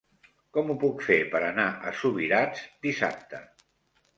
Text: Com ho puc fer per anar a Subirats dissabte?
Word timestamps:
Com 0.57 0.69
ho 0.69 0.75
puc 0.83 1.03
fer 1.09 1.17
per 1.35 1.41
anar 1.49 1.67
a 1.91 1.93
Subirats 2.01 2.65
dissabte? 2.87 3.43